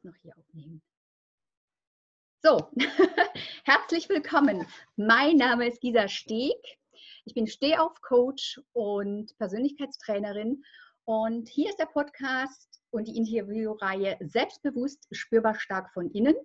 [0.00, 0.82] jetzt noch hier aufnehmen.
[2.42, 2.70] So,
[3.64, 4.66] herzlich willkommen.
[4.96, 6.56] Mein Name ist Gisa Steg.
[7.24, 10.62] Ich bin Stehauf-Coach und Persönlichkeitstrainerin.
[11.04, 16.36] Und hier ist der Podcast und die Interviewreihe Selbstbewusst, spürbar stark von innen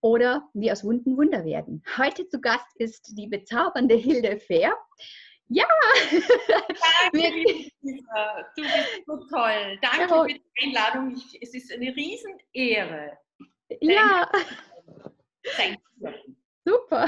[0.00, 1.82] oder wie aus Wunden Wunder werden.
[1.96, 4.76] Heute zu Gast ist die bezaubernde Hilde Fair.
[5.48, 5.66] Ja!
[7.12, 7.28] Danke,
[7.82, 8.50] Lisa.
[8.56, 9.78] Du bist so toll.
[9.80, 10.08] Danke ja.
[10.08, 11.14] für die Einladung.
[11.14, 13.18] Ich, es ist eine Riesenehre.
[13.80, 14.28] Ja.
[16.64, 17.06] Super.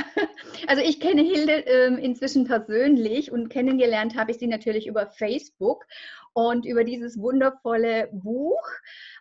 [0.68, 5.84] Also ich kenne Hilde ähm, inzwischen persönlich und kennengelernt habe ich sie natürlich über Facebook
[6.32, 8.62] und über dieses wundervolle Buch.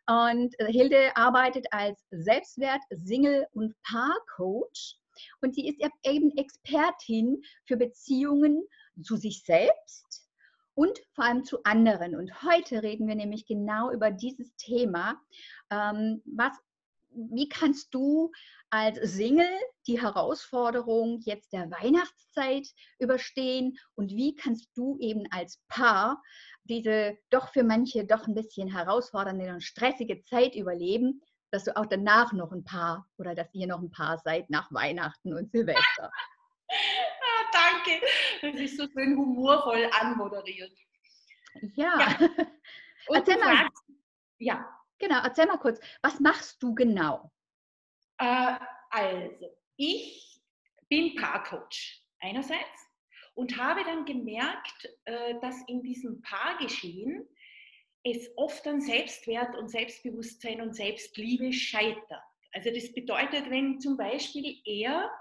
[0.07, 4.97] Und äh, Hilde arbeitet als Selbstwert-, Single- und Paar-Coach.
[5.41, 8.63] Und sie ist eben Expertin für Beziehungen
[9.03, 10.27] zu sich selbst
[10.73, 12.15] und vor allem zu anderen.
[12.15, 15.19] Und heute reden wir nämlich genau über dieses Thema.
[15.71, 16.53] Ähm, was,
[17.09, 18.31] wie kannst du
[18.69, 19.47] als Single
[19.87, 22.67] die Herausforderung jetzt der Weihnachtszeit
[22.99, 26.21] überstehen und wie kannst du eben als Paar
[26.65, 31.85] diese doch für manche doch ein bisschen herausfordernde und stressige Zeit überleben, dass du auch
[31.85, 36.11] danach noch ein Paar oder dass ihr noch ein Paar seid nach Weihnachten und Silvester.
[37.67, 38.05] Danke.
[38.41, 40.71] Das ist so schön humorvoll anmoderiert.
[41.75, 41.99] Ja.
[41.99, 42.29] ja.
[43.13, 43.57] erzähl mal.
[43.57, 43.83] Fragst,
[44.39, 44.73] ja.
[44.99, 47.31] Genau, erzähl mal kurz, was machst du genau?
[48.17, 48.55] Äh,
[48.89, 50.41] also, ich
[50.89, 52.87] bin Paarcoach einerseits
[53.35, 57.27] und habe dann gemerkt, äh, dass in diesem Paargeschehen
[58.03, 62.23] es oft an Selbstwert und Selbstbewusstsein und Selbstliebe scheitert.
[62.53, 65.11] Also das bedeutet, wenn zum Beispiel er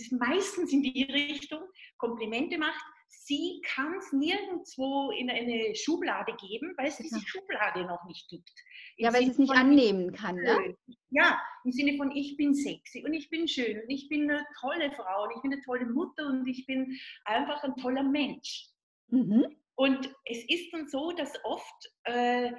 [0.00, 1.62] ist meistens in die Richtung,
[1.98, 2.84] Komplimente macht.
[3.08, 8.50] Sie kann es nirgendwo in eine Schublade geben, weil es diese Schublade noch nicht gibt.
[8.96, 10.36] Im ja, weil sie es nicht annehmen kann.
[10.36, 10.76] Ne?
[11.10, 14.44] Ja, im Sinne von ich bin sexy und ich bin schön und ich bin eine
[14.58, 18.66] tolle Frau und ich bin eine tolle Mutter und ich bin einfach ein toller Mensch.
[19.08, 19.56] Mhm.
[19.76, 22.50] Und es ist dann so, dass oft äh,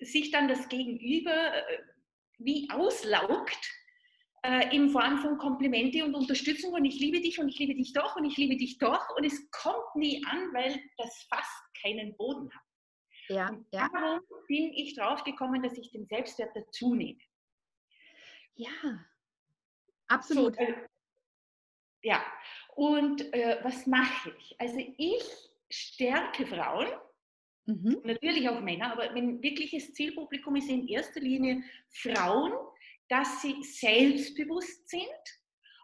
[0.00, 1.78] sich dann das Gegenüber äh,
[2.38, 3.58] wie auslaugt
[4.46, 7.92] äh, in Form von Komplimente und Unterstützung und ich liebe dich und ich liebe dich
[7.92, 12.16] doch und ich liebe dich doch und es kommt nie an, weil das fast keinen
[12.16, 12.62] Boden hat.
[13.28, 13.88] Ja, und ja.
[13.92, 17.18] Darum bin ich drauf gekommen, dass ich den Selbstwert dazu nehme.
[18.54, 19.04] Ja,
[20.06, 20.54] absolut.
[20.54, 20.74] So, äh,
[22.02, 22.24] ja,
[22.76, 24.54] und äh, was mache ich?
[24.60, 25.24] Also ich
[25.70, 26.86] stärke Frauen,
[27.64, 28.00] mhm.
[28.04, 32.52] natürlich auch Männer, aber mein wirkliches Zielpublikum ist in erster Linie Frauen,
[33.08, 35.02] dass sie selbstbewusst sind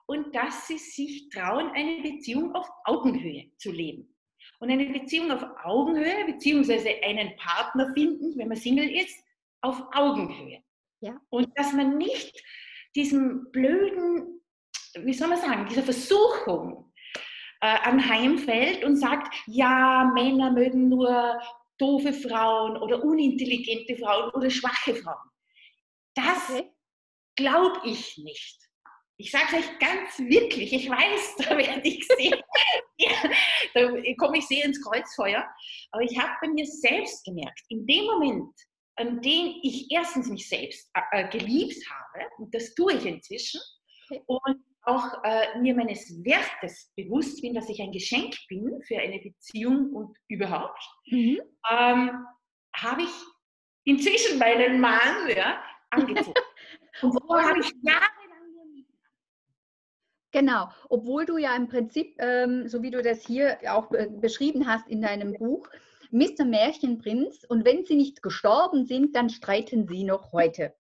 [0.07, 4.09] und dass sie sich trauen, eine Beziehung auf Augenhöhe zu leben.
[4.59, 9.17] Und eine Beziehung auf Augenhöhe, beziehungsweise einen Partner finden, wenn man Single ist,
[9.61, 10.63] auf Augenhöhe.
[11.01, 11.21] Ja.
[11.31, 12.41] Und dass man nicht
[12.95, 14.41] diesem blöden,
[14.95, 16.93] wie soll man sagen, dieser Versuchung
[17.61, 21.41] äh, anheimfällt und sagt, ja, Männer mögen nur
[21.79, 25.31] doofe Frauen oder unintelligente Frauen oder schwache Frauen.
[26.15, 26.72] Das okay
[27.37, 28.59] glaube ich nicht.
[29.19, 32.43] Ich sage es euch ganz wirklich, ich weiß, da werde ich sehr,
[33.75, 35.47] da komme ich sehr ins Kreuzfeuer,
[35.93, 38.55] aber ich habe bei mir selbst gemerkt, in dem Moment,
[38.97, 43.61] an dem ich erstens mich selbst äh, äh geliebt habe, und das tue ich inzwischen,
[44.27, 49.21] und auch äh, mir meines Wertes bewusst bin, dass ich ein Geschenk bin für eine
[49.21, 51.41] Beziehung und überhaupt, mhm.
[51.71, 52.27] ähm,
[52.75, 53.11] habe ich
[53.85, 56.35] inzwischen meinen Mann ja, angezogen.
[57.03, 58.87] So habe ich jahrelang nur nie
[60.31, 63.91] Genau, obwohl du ja im Prinzip, ähm, so wie du das hier auch
[64.21, 65.69] beschrieben hast in deinem Buch,
[66.13, 66.45] Mr.
[66.45, 70.75] Märchenprinz und wenn sie nicht gestorben sind, dann streiten sie noch heute.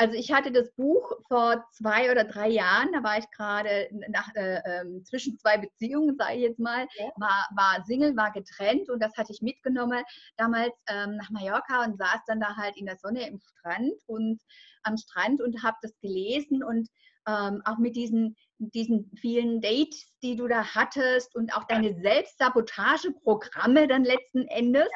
[0.00, 4.54] Also ich hatte das Buch vor zwei oder drei Jahren, da war ich gerade äh,
[4.54, 6.86] äh, zwischen zwei Beziehungen, sage ich jetzt mal,
[7.16, 10.04] war, war Single, war getrennt und das hatte ich mitgenommen
[10.36, 14.40] damals ähm, nach Mallorca und saß dann da halt in der Sonne im Strand und
[14.84, 16.88] am Strand und habe das gelesen und
[17.26, 23.86] ähm, auch mit diesen, diesen vielen Dates, die du da hattest und auch deine Selbstsabotageprogramme
[23.86, 24.88] dann letzten Endes.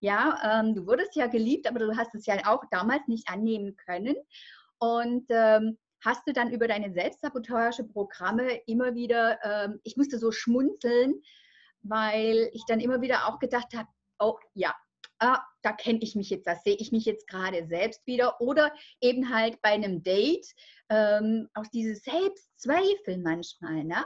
[0.00, 3.76] Ja, ähm, du wurdest ja geliebt, aber du hast es ja auch damals nicht annehmen
[3.76, 4.16] können.
[4.78, 11.20] Und ähm, hast du dann über deine Selbstsabotageprogramme immer wieder, ähm, ich musste so schmunzeln,
[11.82, 13.88] weil ich dann immer wieder auch gedacht habe,
[14.18, 14.74] oh ja,
[15.20, 18.40] ah, da kenne ich mich jetzt, da sehe ich mich jetzt gerade selbst wieder.
[18.40, 20.46] Oder eben halt bei einem Date
[20.88, 24.04] ähm, auch diese Selbstzweifel manchmal, ne?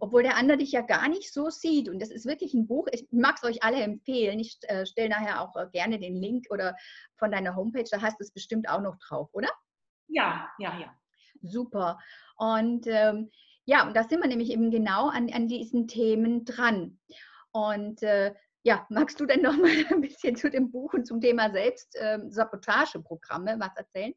[0.00, 1.88] obwohl der andere dich ja gar nicht so sieht.
[1.88, 4.38] Und das ist wirklich ein Buch, ich mag es euch alle empfehlen.
[4.38, 6.76] Ich äh, stelle nachher auch äh, gerne den Link oder
[7.16, 9.48] von deiner Homepage, da hast du es bestimmt auch noch drauf, oder?
[10.08, 10.94] Ja, ja, ja.
[11.42, 11.98] Super.
[12.36, 13.30] Und ähm,
[13.64, 16.98] ja, und da sind wir nämlich eben genau an, an diesen Themen dran.
[17.52, 18.34] Und äh,
[18.68, 23.52] ja, magst du denn noch mal ein bisschen zu dem Buch und zum Thema Selbstsabotageprogramme
[23.52, 24.12] ähm, was erzählen?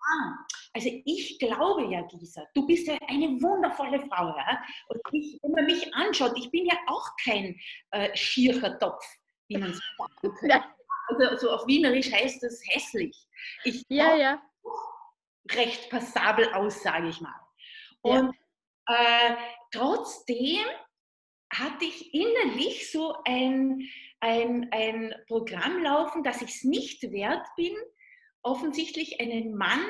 [0.00, 0.36] Ah,
[0.72, 4.28] also ich glaube ja, Gisa, du bist ja eine wundervolle Frau.
[4.28, 4.62] Ja?
[4.88, 7.58] Und ich, wenn man mich anschaut, ich bin ja auch kein
[7.90, 9.04] äh, schierer Topf,
[9.48, 9.74] wie man
[10.42, 10.68] sagt.
[11.08, 13.26] Also so auf Wienerisch heißt das hässlich.
[13.64, 14.40] Ich ja, ja.
[15.50, 17.34] recht passabel aus, sage ich mal.
[18.02, 18.32] Und
[18.88, 18.94] ja.
[18.94, 19.36] äh,
[19.72, 20.64] trotzdem
[21.50, 23.88] hatte ich innerlich so ein,
[24.20, 27.74] ein, ein Programm laufen, dass ich es nicht wert bin,
[28.42, 29.84] offensichtlich einen Mann,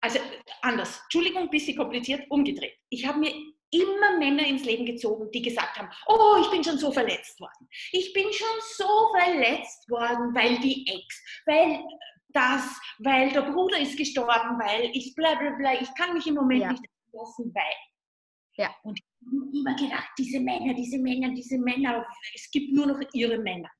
[0.00, 0.18] also
[0.62, 2.76] anders, Entschuldigung, ein bisschen kompliziert, umgedreht.
[2.88, 3.32] Ich habe mir
[3.70, 7.68] immer Männer ins Leben gezogen, die gesagt haben, oh, ich bin schon so verletzt worden.
[7.92, 8.46] Ich bin schon
[8.76, 11.84] so verletzt worden, weil die Ex, weil
[12.28, 16.34] das, weil der Bruder ist gestorben, weil ich bla bla bla, ich kann mich im
[16.34, 16.72] Moment ja.
[16.72, 18.64] nicht lassen, weil.
[18.64, 18.74] Ja.
[18.82, 23.70] Und immer gedacht, diese Männer, diese Männer, diese Männer, es gibt nur noch ihre Männer.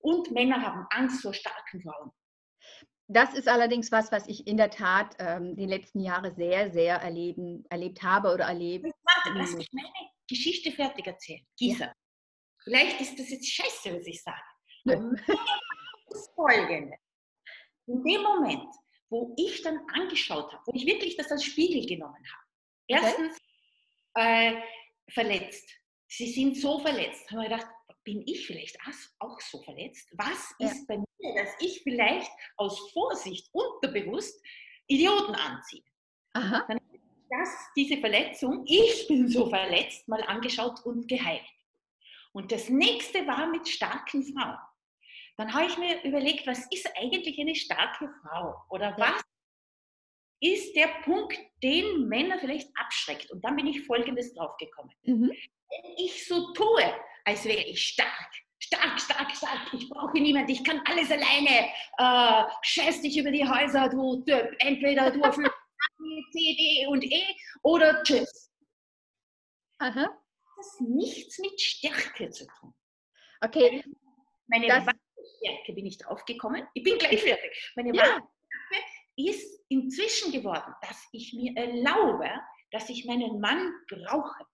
[0.00, 2.10] Und Männer haben Angst vor starken Frauen.
[3.10, 6.96] Das ist allerdings was, was ich in der Tat ähm, die letzten Jahre sehr, sehr
[6.96, 8.90] erleben, erlebt habe oder erlebe.
[9.02, 9.88] Warte, lass mich meine
[10.28, 11.44] Geschichte fertig erzählen.
[11.56, 11.92] Gisa, ja.
[12.64, 14.42] vielleicht ist das jetzt scheiße, was ich sage.
[16.10, 16.96] das Folgende.
[17.86, 18.74] In dem Moment,
[19.08, 22.44] wo ich dann angeschaut habe, wo ich wirklich das als Spiegel genommen habe,
[22.88, 23.38] erstens
[24.14, 24.54] okay.
[24.54, 24.62] äh,
[25.10, 25.68] verletzt.
[26.08, 27.30] Sie sind so verletzt.
[27.30, 27.66] Habe ich gedacht,
[28.04, 28.78] bin ich vielleicht
[29.18, 30.08] auch so verletzt?
[30.12, 30.68] Was ja.
[30.68, 34.42] ist bei mir, dass ich vielleicht aus Vorsicht unterbewusst
[34.86, 35.84] Idioten anziehe?
[36.32, 36.64] Aha.
[36.68, 36.78] Dann
[37.30, 41.44] das, diese Verletzung, ich bin so verletzt, mal angeschaut und geheilt.
[42.32, 44.58] Und das nächste war mit starken Frauen.
[45.36, 48.54] Dann habe ich mir überlegt, was ist eigentlich eine starke Frau?
[48.70, 49.22] Oder was
[50.40, 53.30] ist der Punkt, den Männer vielleicht abschreckt?
[53.30, 54.92] Und dann bin ich Folgendes draufgekommen.
[55.02, 55.30] Mhm.
[55.30, 56.94] Wenn ich so tue,
[57.24, 58.30] als wäre ich stark.
[58.60, 59.72] Stark, stark, stark.
[59.72, 60.50] Ich brauche niemanden.
[60.50, 61.68] Ich kann alles alleine.
[61.98, 64.54] Äh, scheiß dich über die Häuser, du Typ.
[64.58, 65.52] Entweder du erfüllst
[66.32, 67.22] C, D und E
[67.62, 68.50] oder Tschüss.
[69.78, 70.08] Aha.
[70.56, 72.74] Das hat nichts mit Stärke zu tun.
[73.40, 73.84] Okay.
[74.48, 74.84] Meine das
[75.38, 76.66] Stärke bin ich draufgekommen.
[76.74, 77.72] Ich bin gleich fertig.
[77.76, 78.20] Meine ja.
[79.18, 82.30] Ist inzwischen geworden, dass ich mir erlaube,
[82.70, 84.46] dass ich meinen Mann brauche.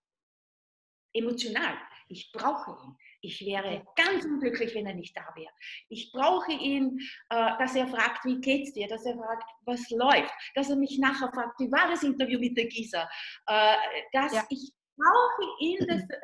[1.12, 1.76] Emotional.
[2.08, 2.96] Ich brauche ihn.
[3.20, 5.52] Ich wäre ganz unglücklich, wenn er nicht da wäre.
[5.88, 6.99] Ich brauche ihn,
[7.31, 8.88] äh, dass er fragt, wie geht's dir?
[8.88, 10.32] Dass er fragt, was läuft?
[10.55, 13.08] Dass er mich nachher fragt, wie war das Interview mit der Gisa?
[13.46, 13.76] Äh,
[14.12, 14.44] dass ja.
[14.50, 16.20] ich brauche ihn, dass er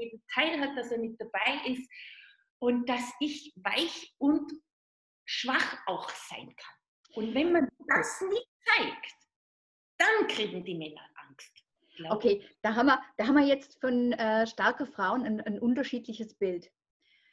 [0.00, 1.88] den Teil hat, dass er mit dabei ist
[2.58, 4.50] und dass ich weich und
[5.24, 6.79] schwach auch sein kann.
[7.14, 9.14] Und wenn man das nicht zeigt,
[9.98, 11.64] dann kriegen die Männer Angst.
[12.08, 16.34] Okay, da haben wir, da haben wir jetzt von äh, starke Frauen ein, ein, unterschiedliches
[16.34, 16.70] Bild.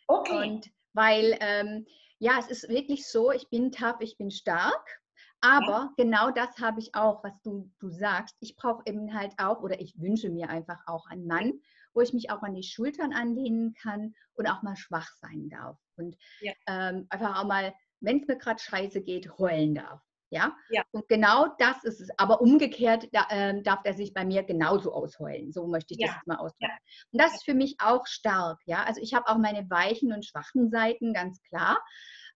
[0.08, 0.50] Okay.
[0.50, 1.86] Und weil, ähm,
[2.20, 5.00] ja, es ist wirklich so, ich bin tough, ich bin stark.
[5.40, 5.94] Aber ja.
[5.98, 8.36] genau das habe ich auch, was du, du sagst.
[8.40, 11.62] Ich brauche eben halt auch, oder ich wünsche mir einfach auch einen Mann,
[11.94, 15.78] wo ich mich auch an die Schultern anlehnen kann und auch mal schwach sein darf.
[15.96, 16.54] Und ja.
[16.68, 20.02] ähm, einfach auch mal, wenn es mir gerade scheiße geht, heulen darf.
[20.30, 20.56] Ja?
[20.70, 20.84] ja?
[20.92, 22.10] Und genau das ist es.
[22.18, 25.52] Aber umgekehrt da, äh, darf er sich bei mir genauso ausheulen.
[25.52, 26.08] So möchte ich ja.
[26.08, 26.72] das jetzt mal ausdrücken.
[26.72, 26.78] Ja.
[27.12, 28.60] Und das ist für mich auch stark.
[28.66, 28.84] Ja?
[28.84, 31.78] Also ich habe auch meine weichen und schwachen Seiten, ganz klar.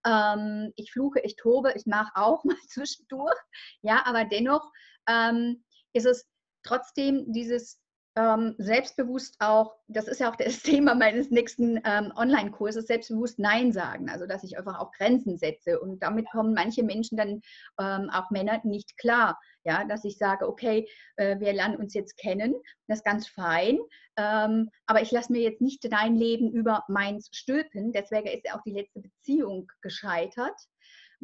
[0.06, 3.38] Ähm, ich fluche, ich tobe, ich mache auch mal zwischendurch.
[3.82, 4.70] Ja, aber dennoch
[5.08, 6.26] ähm, ist es
[6.62, 7.81] trotzdem dieses
[8.16, 13.72] ähm, selbstbewusst auch, das ist ja auch das Thema meines nächsten ähm, Online-Kurses, selbstbewusst Nein
[13.72, 14.10] sagen.
[14.10, 15.80] Also, dass ich einfach auch Grenzen setze.
[15.80, 17.40] Und damit kommen manche Menschen dann,
[17.80, 19.38] ähm, auch Männer, nicht klar.
[19.64, 22.54] Ja, dass ich sage, okay, äh, wir lernen uns jetzt kennen,
[22.88, 23.78] das ist ganz fein,
[24.16, 27.92] ähm, aber ich lasse mir jetzt nicht dein Leben über meins stülpen.
[27.92, 30.56] Deswegen ist ja auch die letzte Beziehung gescheitert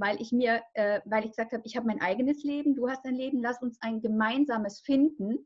[0.00, 3.04] weil ich mir, äh, weil ich gesagt habe, ich habe mein eigenes Leben, du hast
[3.04, 5.44] dein Leben, lass uns ein gemeinsames finden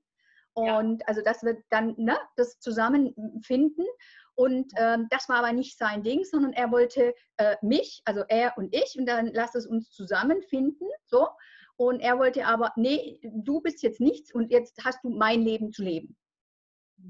[0.54, 1.06] und ja.
[1.06, 3.86] also, dass wir dann ne, das zusammenfinden.
[4.34, 8.56] Und ähm, das war aber nicht sein Ding, sondern er wollte äh, mich, also er
[8.56, 10.88] und ich, und dann lass es uns zusammenfinden.
[11.04, 11.28] So.
[11.76, 15.72] Und er wollte aber, nee, du bist jetzt nichts und jetzt hast du mein Leben
[15.72, 16.16] zu leben.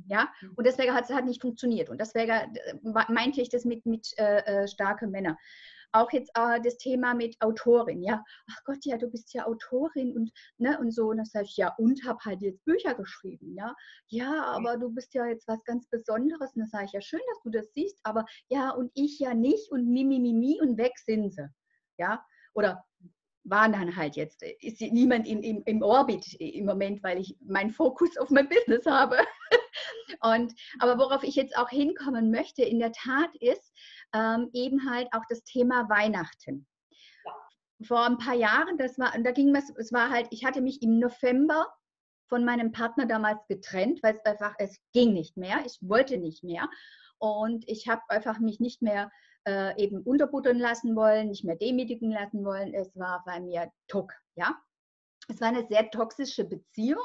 [0.08, 0.54] Ja, mhm.
[0.56, 1.90] und deswegen hat es halt nicht funktioniert.
[1.90, 5.36] Und deswegen äh, meinte ich das mit, mit äh, äh starke Männern
[5.92, 10.16] auch jetzt äh, das Thema mit Autorin, ja, ach Gott, ja, du bist ja Autorin
[10.16, 13.74] und, ne, und so, und sage ich, ja, und habe halt jetzt Bücher geschrieben, ja,
[14.08, 17.20] ja, aber du bist ja jetzt was ganz Besonderes, und dann sage ich, ja, schön,
[17.28, 20.60] dass du das siehst, aber ja, und ich ja nicht, und mi, mi, mi, mi,
[20.60, 21.48] und weg sind sie,
[21.98, 22.84] ja, oder
[23.44, 27.70] waren dann halt jetzt, ist niemand im, im, im Orbit im Moment, weil ich meinen
[27.70, 29.16] Fokus auf mein Business habe.
[30.20, 33.72] Und, aber worauf ich jetzt auch hinkommen möchte, in der Tat ist
[34.14, 36.66] ähm, eben halt auch das Thema Weihnachten.
[37.82, 40.82] Vor ein paar Jahren, das war, da ging es, es war halt, ich hatte mich
[40.82, 41.66] im November
[42.28, 46.44] von meinem Partner damals getrennt, weil es einfach, es ging nicht mehr, ich wollte nicht
[46.44, 46.68] mehr.
[47.18, 49.10] Und ich habe einfach mich nicht mehr
[49.46, 52.74] äh, eben unterbuttern lassen wollen, nicht mehr demütigen lassen wollen.
[52.74, 54.56] Es war bei mir Tuck, ja.
[55.28, 57.04] Es war eine sehr toxische Beziehung.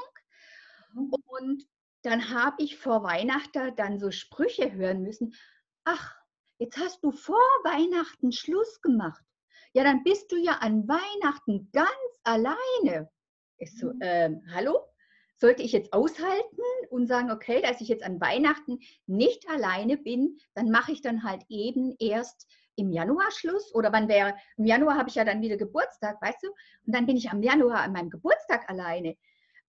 [0.92, 1.12] Mhm.
[1.26, 1.68] Und
[2.02, 5.34] dann habe ich vor Weihnachten dann so Sprüche hören müssen.
[5.84, 6.16] Ach,
[6.58, 9.22] jetzt hast du vor Weihnachten Schluss gemacht.
[9.72, 11.88] Ja, dann bist du ja an Weihnachten ganz
[12.24, 13.10] alleine.
[13.58, 14.80] Ich so, ähm, hallo?
[15.36, 20.36] Sollte ich jetzt aushalten und sagen, okay, dass ich jetzt an Weihnachten nicht alleine bin,
[20.54, 24.96] dann mache ich dann halt eben erst im Januar Schluss oder wann wäre, im Januar
[24.96, 26.48] habe ich ja dann wieder Geburtstag, weißt du?
[26.48, 29.16] Und dann bin ich am Januar an meinem Geburtstag alleine.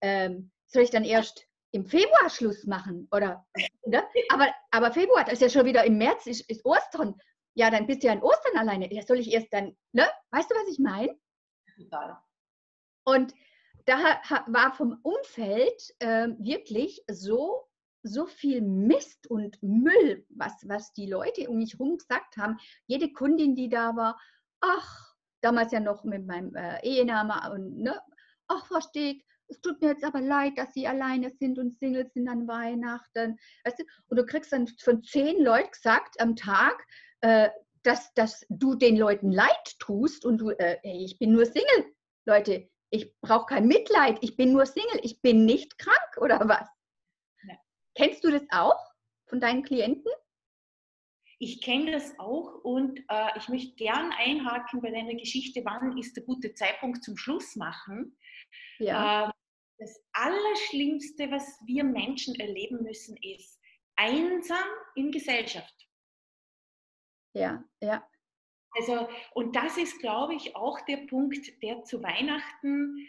[0.00, 3.08] Ähm, soll ich dann erst im Februar Schluss machen?
[3.12, 3.46] Oder,
[3.82, 4.08] oder?
[4.30, 7.14] Aber, aber Februar, das ist ja schon wieder im März, ist, ist Ostern.
[7.54, 8.92] Ja, dann bist du ja an Ostern alleine.
[8.92, 10.08] Ja, soll ich erst dann, ne?
[10.30, 11.18] Weißt du, was ich meine?
[11.76, 12.18] Total.
[13.04, 13.34] Und
[13.86, 13.98] da
[14.46, 17.68] war vom Umfeld äh, wirklich so,
[18.02, 22.58] so viel Mist und Müll, was, was die Leute um mich herum gesagt haben.
[22.86, 24.18] Jede Kundin, die da war,
[24.60, 28.00] ach, damals ja noch mit meinem äh, Ehenamen und, ne,
[28.46, 32.08] ach, Frau Steg, es tut mir jetzt aber leid, dass Sie alleine sind und Single
[32.14, 33.38] sind an Weihnachten.
[33.64, 33.84] Weißt du?
[34.08, 36.86] Und du kriegst dann von zehn Leuten gesagt am Tag,
[37.20, 37.50] äh,
[37.82, 41.94] dass, dass du den Leuten leid tust und du, äh, hey, ich bin nur Single.
[42.26, 46.68] Leute, ich brauche kein Mitleid, ich bin nur Single, ich bin nicht krank oder was?
[47.42, 47.56] Ja.
[47.94, 48.78] Kennst du das auch
[49.26, 50.12] von deinen Klienten?
[51.38, 56.14] Ich kenne das auch und äh, ich möchte gern einhaken bei deiner Geschichte, wann ist
[56.14, 58.16] der gute Zeitpunkt zum Schluss machen.
[58.78, 59.28] Ja.
[59.28, 59.32] Äh,
[59.80, 63.58] das Allerschlimmste, was wir Menschen erleben müssen, ist
[63.96, 65.74] einsam in Gesellschaft.
[67.34, 68.06] Ja, ja.
[68.72, 73.08] Also, und das ist, glaube ich, auch der Punkt, der zu Weihnachten,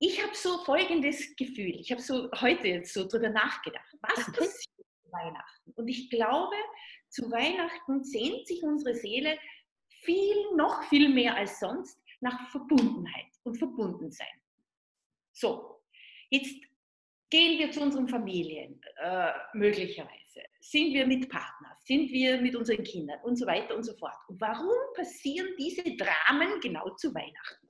[0.00, 4.86] ich habe so folgendes Gefühl, ich habe so heute jetzt so drüber nachgedacht, was passiert
[5.02, 5.72] zu Weihnachten?
[5.72, 6.54] Und ich glaube,
[7.08, 9.38] zu Weihnachten sehnt sich unsere Seele
[10.02, 14.26] viel, noch viel mehr als sonst nach Verbundenheit und Verbundensein.
[15.32, 15.77] So,
[16.30, 16.54] jetzt
[17.30, 20.42] gehen wir zu unseren Familien, äh, möglicherweise.
[20.60, 21.72] Sind wir mit Partnern?
[21.84, 23.20] Sind wir mit unseren Kindern?
[23.22, 24.16] Und so weiter und so fort.
[24.28, 27.68] Und warum passieren diese Dramen genau zu Weihnachten?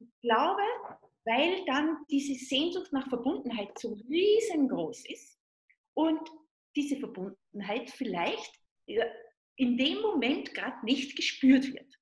[0.00, 0.62] Ich glaube,
[1.24, 5.38] weil dann diese Sehnsucht nach Verbundenheit so riesengroß ist
[5.94, 6.20] und
[6.76, 8.52] diese Verbundenheit vielleicht
[9.56, 11.94] in dem Moment gerade nicht gespürt wird.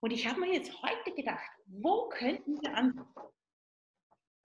[0.00, 3.32] Und ich habe mir jetzt heute gedacht, wo könnten wir anfangen?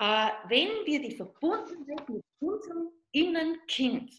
[0.01, 4.11] Äh, wenn wir die Verbundenheit mit unserem inneren Kind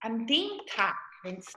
[0.00, 1.50] an dem Tag, wenn es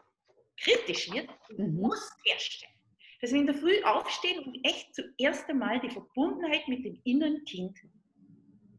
[0.57, 1.81] kritisch wird, mhm.
[1.81, 2.71] muss herstellen.
[3.19, 7.43] Dass wir in der Früh aufstehen und echt zuerst einmal die Verbundenheit mit dem inneren
[7.43, 7.77] Kind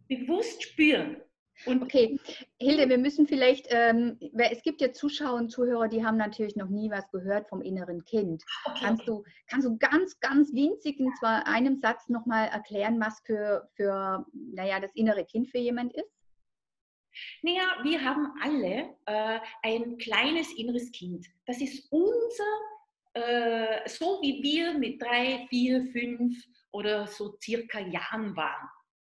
[0.08, 1.20] bewusst spüren.
[1.66, 2.18] Und okay,
[2.60, 6.56] Hilde, wir müssen vielleicht, ähm, weil es gibt ja Zuschauer und Zuhörer, die haben natürlich
[6.56, 8.44] noch nie was gehört vom inneren Kind.
[8.64, 9.08] Okay, kannst.
[9.08, 14.24] Du, kannst du ganz, ganz winzig in zwar einem Satz nochmal erklären, was für, für,
[14.32, 16.10] naja, das innere Kind für jemand ist?
[17.42, 21.26] Naja, wir haben alle äh, ein kleines inneres Kind.
[21.46, 22.44] Das ist unser,
[23.14, 26.36] äh, so wie wir mit drei, vier, fünf
[26.70, 28.68] oder so circa Jahren waren.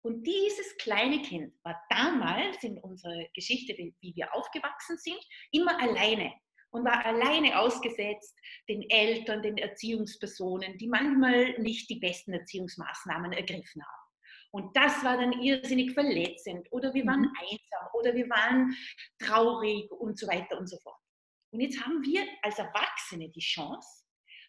[0.03, 5.19] Und dieses kleine Kind war damals in unserer Geschichte, wie wir aufgewachsen sind,
[5.51, 6.33] immer alleine
[6.71, 8.35] und war alleine ausgesetzt
[8.67, 14.03] den Eltern, den Erziehungspersonen, die manchmal nicht die besten Erziehungsmaßnahmen ergriffen haben.
[14.51, 17.33] Und das war dann irrsinnig verletzend oder wir waren mhm.
[17.39, 18.75] einsam oder wir waren
[19.19, 20.99] traurig und so weiter und so fort.
[21.51, 24.02] Und jetzt haben wir als Erwachsene die Chance,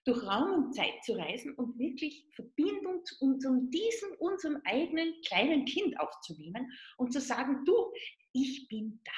[0.05, 5.65] durch Raum und Zeit zu reisen und wirklich Verbindung zu unserem, diesem, unserem eigenen kleinen
[5.65, 7.93] Kind aufzunehmen und zu sagen, du,
[8.33, 9.13] ich bin da.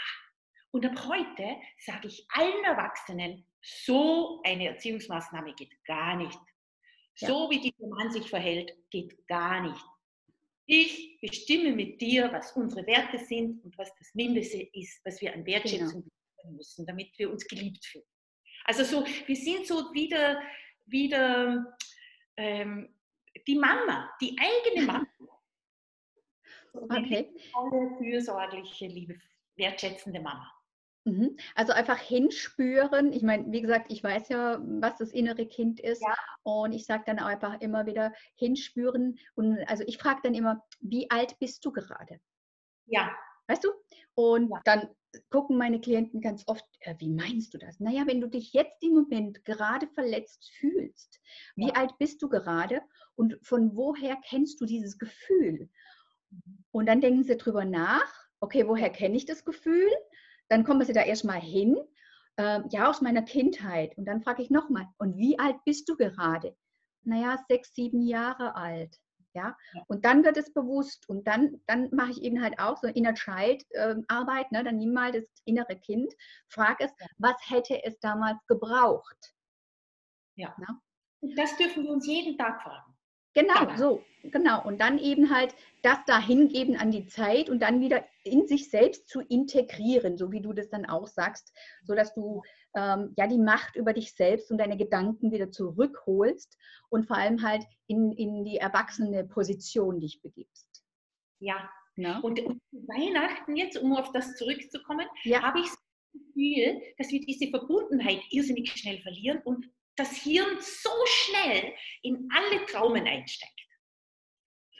[0.70, 6.38] Und ab heute sage ich allen Erwachsenen, so eine Erziehungsmaßnahme geht gar nicht.
[7.16, 7.50] So ja.
[7.50, 9.84] wie dieser Mann sich verhält, geht gar nicht.
[10.66, 15.32] Ich bestimme mit dir, was unsere Werte sind und was das Mindeste ist, was wir
[15.32, 16.02] an Wertschätzung
[16.42, 16.56] genau.
[16.56, 18.04] müssen, damit wir uns geliebt fühlen.
[18.64, 20.42] Also so, wir sind so wieder
[20.86, 21.76] wieder
[22.36, 22.94] ähm,
[23.46, 25.06] die Mama, die eigene Mama.
[26.90, 27.34] Okay.
[27.54, 29.18] Tolle, fürsorgliche, liebe,
[29.56, 30.52] wertschätzende Mama.
[31.06, 31.36] Mhm.
[31.54, 33.12] Also einfach hinspüren.
[33.12, 36.02] Ich meine, wie gesagt, ich weiß ja, was das innere Kind ist.
[36.02, 36.14] Ja.
[36.42, 39.18] Und ich sage dann einfach immer wieder hinspüren.
[39.36, 42.20] Und also ich frage dann immer, wie alt bist du gerade?
[42.86, 43.10] Ja.
[43.46, 43.70] Weißt du?
[44.14, 44.60] Und ja.
[44.64, 44.88] dann
[45.30, 47.80] gucken meine Klienten ganz oft, äh, wie meinst du das?
[47.80, 51.20] Naja, wenn du dich jetzt im Moment gerade verletzt fühlst,
[51.54, 51.74] wie ja.
[51.74, 52.82] alt bist du gerade
[53.14, 55.70] und von woher kennst du dieses Gefühl?
[56.70, 59.90] Und dann denken sie drüber nach, okay, woher kenne ich das Gefühl?
[60.48, 61.76] Dann kommen sie da erstmal hin,
[62.36, 63.96] äh, ja, aus meiner Kindheit.
[63.96, 66.56] Und dann frage ich nochmal, und wie alt bist du gerade?
[67.02, 68.98] Naja, sechs, sieben Jahre alt.
[69.36, 69.54] Ja?
[69.86, 73.12] Und dann wird es bewusst und dann, dann mache ich eben halt auch so Inner
[73.12, 74.64] Child äh, Arbeit, ne?
[74.64, 76.14] dann nimm mal das innere Kind,
[76.48, 79.34] frag es, was hätte es damals gebraucht?
[80.36, 80.54] Ja.
[80.58, 80.80] Na?
[81.20, 82.95] Und das dürfen wir uns jeden Tag fragen.
[83.36, 84.64] Genau, so, genau.
[84.64, 88.70] Und dann eben halt das da hingeben an die Zeit und dann wieder in sich
[88.70, 91.52] selbst zu integrieren, so wie du das dann auch sagst,
[91.84, 92.42] sodass du
[92.74, 96.56] ähm, ja die Macht über dich selbst und deine Gedanken wieder zurückholst
[96.88, 100.82] und vor allem halt in, in die erwachsene Position dich begibst.
[101.38, 101.70] Ja.
[101.96, 102.20] ja?
[102.20, 105.42] Und, und Weihnachten jetzt, um auf das zurückzukommen, ja.
[105.42, 105.78] habe ich das
[106.14, 109.66] Gefühl, dass wir diese Verbundenheit irrsinnig schnell verlieren und
[109.96, 111.72] das Hirn so schnell
[112.02, 113.56] in alle Traumen einsteigt.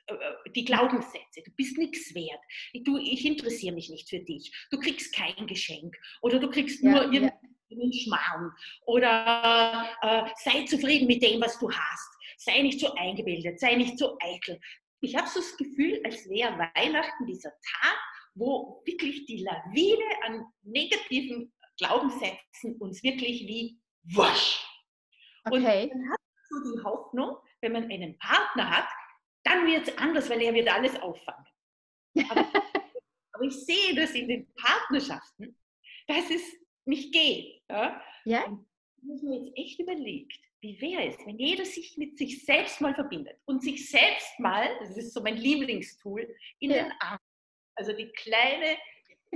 [0.07, 2.41] Äh, äh, die Glaubenssätze, du bist nichts wert,
[2.85, 6.95] du, ich interessiere mich nicht für dich, du kriegst kein Geschenk oder du kriegst nur
[6.95, 7.93] ja, irgendeinen.
[7.93, 8.53] Schmarrn
[8.87, 13.99] oder äh, sei zufrieden mit dem, was du hast, sei nicht so eingebildet, sei nicht
[13.99, 14.61] so eitel.
[15.01, 17.99] Ich habe so das Gefühl, als wäre Weihnachten dieser Tag,
[18.35, 24.66] wo wirklich die Lawine an negativen Glaubenssätzen uns wirklich wie wusch
[25.47, 25.91] Okay.
[25.93, 28.89] Und dann hat man so die Hoffnung, wenn man einen Partner hat,
[29.45, 31.47] dann wird es anders, weil er wird alles auffangen.
[32.31, 32.41] Aber,
[33.33, 35.57] aber, ich sehe das in den Partnerschaften,
[36.09, 36.43] dass es
[36.85, 37.63] nicht geht.
[37.71, 38.03] Ja?
[38.25, 38.45] ja.
[38.45, 38.67] Und
[39.03, 42.95] muss man jetzt echt überlegt, wie wäre es, wenn jeder sich mit sich selbst mal
[42.95, 46.85] verbindet und sich selbst mal, das ist so mein Lieblingstool, in ja.
[46.85, 47.19] den Arm.
[47.77, 48.77] Also die kleine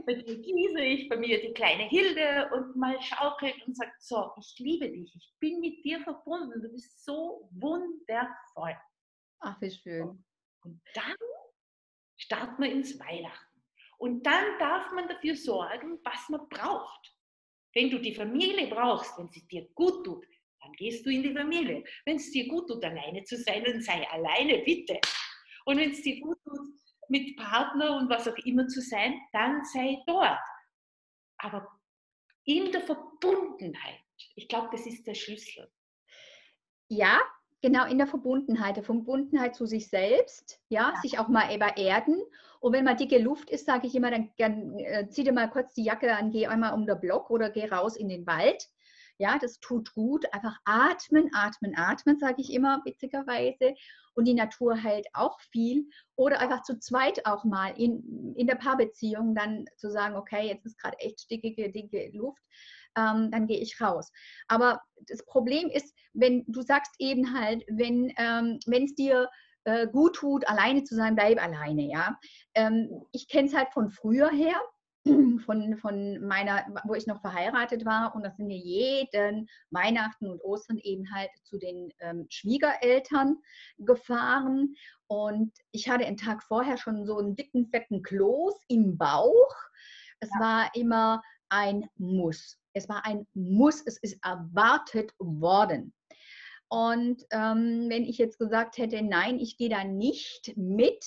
[0.07, 4.33] bei dir gieße ich, bei mir die kleine Hilde und mal schaukelt und sagt, so,
[4.38, 8.76] ich liebe dich, ich bin mit dir verbunden, du bist so wundervoll.
[9.40, 10.24] Ach, wie schön.
[10.62, 11.16] Und dann
[12.16, 13.62] startet man ins Weihnachten.
[13.98, 17.14] Und dann darf man dafür sorgen, was man braucht.
[17.74, 20.26] Wenn du die Familie brauchst, wenn sie dir gut tut,
[20.61, 21.85] dann gehst du in die Familie.
[22.05, 25.00] Wenn es dir gut tut, alleine zu sein, dann sei alleine, bitte.
[25.64, 26.80] Und wenn es dir gut tut,
[27.11, 30.38] mit Partner und was auch immer zu sein, dann sei dort.
[31.38, 31.68] Aber
[32.44, 34.01] in der Verbundenheit,
[34.35, 35.70] ich glaube, das ist der Schlüssel.
[36.88, 37.20] Ja,
[37.62, 41.01] genau, in der Verbundenheit, der Verbundenheit zu sich selbst, ja, ja.
[41.01, 42.20] sich auch mal erden.
[42.61, 45.51] Und wenn mal dicke Luft ist, sage ich immer, dann, dann äh, zieh dir mal
[45.51, 48.68] kurz die Jacke an, geh einmal um den Block oder geh raus in den Wald.
[49.20, 50.24] Ja, das tut gut.
[50.33, 53.74] Einfach atmen, atmen, atmen, sage ich immer, witzigerweise
[54.14, 55.90] und die Natur heilt auch viel.
[56.16, 60.64] Oder einfach zu zweit auch mal in, in der Paarbeziehung dann zu sagen, okay, jetzt
[60.64, 62.42] ist gerade echt stickige, dicke Luft,
[62.96, 64.11] ähm, dann gehe ich raus.
[64.48, 69.28] Aber das Problem ist, wenn du sagst eben halt, wenn ähm, es dir
[69.64, 72.18] äh, gut tut, alleine zu sein, bleib alleine, ja.
[72.54, 74.59] Ähm, ich kenne es halt von früher her
[75.45, 78.15] von, von meiner, wo ich noch verheiratet war.
[78.15, 83.39] Und da sind wir jeden Weihnachten und Ostern eben halt zu den ähm, Schwiegereltern
[83.79, 84.75] gefahren.
[85.07, 89.57] Und ich hatte einen Tag vorher schon so einen dicken, fetten Kloß im Bauch.
[90.21, 90.41] Es ja.
[90.41, 92.59] war immer ein Muss.
[92.75, 93.83] Es war ein Muss.
[93.85, 95.95] Es ist erwartet worden.
[96.69, 101.05] Und ähm, wenn ich jetzt gesagt hätte, nein, ich gehe da nicht mit,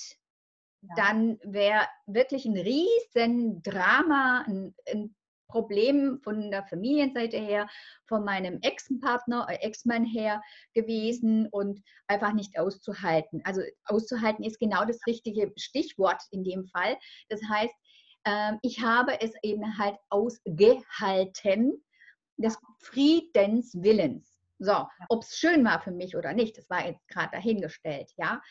[0.95, 5.15] dann wäre wirklich ein riesen Drama, ein, ein,
[5.49, 7.69] Problem von der Familienseite her,
[8.07, 10.41] von meinem Ex-Partner, äh, Ex-Mann her
[10.73, 13.39] gewesen und einfach nicht auszuhalten.
[13.43, 16.97] Also auszuhalten ist genau das richtige Stichwort in dem Fall.
[17.29, 17.75] Das heißt,
[18.23, 21.83] äh, ich habe es eben halt ausgehalten,
[22.37, 24.33] des Friedenswillens.
[24.59, 28.41] So, ob es schön war für mich oder nicht, das war jetzt gerade dahingestellt, ja.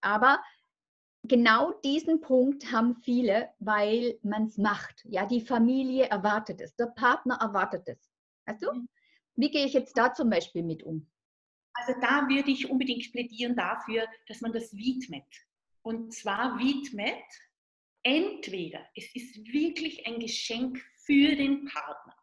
[0.00, 0.42] Aber
[1.22, 5.04] genau diesen Punkt haben viele, weil man es macht.
[5.08, 8.10] Ja, die Familie erwartet es, der Partner erwartet es.
[8.46, 8.72] Weißt du?
[8.72, 8.88] Mhm.
[9.36, 11.10] Wie gehe ich jetzt da zum Beispiel mit um?
[11.72, 15.24] Also da würde ich unbedingt plädieren dafür, dass man das widmet.
[15.82, 17.24] Und zwar widmet
[18.02, 22.16] entweder, es ist wirklich ein Geschenk für den Partner,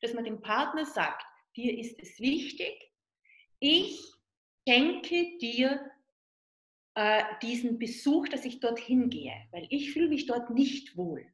[0.00, 1.24] dass man dem Partner sagt,
[1.56, 2.90] dir ist es wichtig,
[3.58, 4.00] ich
[4.66, 5.90] schenke dir
[6.94, 11.26] äh, diesen Besuch, dass ich dorthin gehe, weil ich fühle mich dort nicht wohl.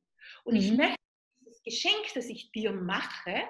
[0.45, 0.61] Und mhm.
[0.61, 0.97] ich möchte
[1.41, 3.43] dieses Geschenk, das ich dir mache,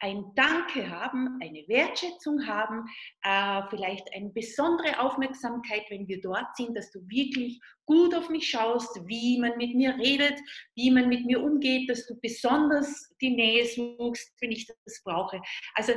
[0.00, 2.84] ein Danke haben, eine Wertschätzung haben,
[3.22, 8.48] äh, vielleicht eine besondere Aufmerksamkeit, wenn wir dort sind, dass du wirklich gut auf mich
[8.48, 10.38] schaust, wie man mit mir redet,
[10.76, 15.40] wie man mit mir umgeht, dass du besonders die Nähe suchst, wenn ich das brauche.
[15.74, 15.94] Also,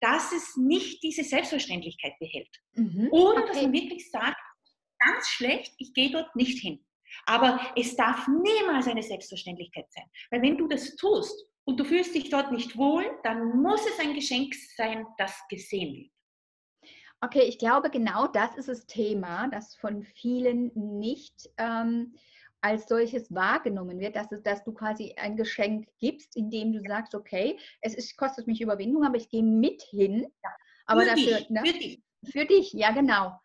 [0.00, 2.54] dass es nicht diese Selbstverständlichkeit behält.
[2.74, 3.08] Mhm.
[3.10, 3.46] Und okay.
[3.46, 4.36] dass man wirklich sagt,
[5.04, 6.84] ganz schlecht, ich gehe dort nicht hin.
[7.26, 10.04] Aber es darf niemals eine Selbstverständlichkeit sein.
[10.30, 13.98] Weil wenn du das tust und du fühlst dich dort nicht wohl, dann muss es
[13.98, 16.10] ein Geschenk sein, das gesehen wird.
[17.20, 22.14] Okay, ich glaube, genau das ist das Thema, das von vielen nicht ähm,
[22.60, 27.14] als solches wahrgenommen wird, dass, es, dass du quasi ein Geschenk gibst, indem du sagst,
[27.14, 30.26] okay, es ist, kostet mich Überwindung, aber ich gehe mit hin.
[30.42, 30.50] Ja.
[30.86, 31.62] Aber für dafür, dich, ne?
[31.64, 32.02] für dich.
[32.30, 33.38] Für dich, ja genau.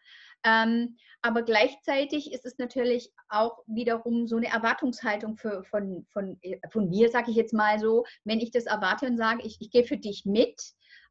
[0.44, 6.60] Ähm, aber gleichzeitig ist es natürlich auch wiederum so eine Erwartungshaltung für, von, von, äh,
[6.70, 9.70] von mir, sage ich jetzt mal so, wenn ich das erwarte und sage, ich, ich
[9.70, 10.62] gehe für dich mit,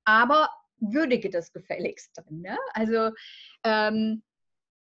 [0.04, 2.40] aber würdige das gefälligst drin.
[2.40, 2.56] Ne?
[2.72, 3.10] Also
[3.64, 4.22] ähm,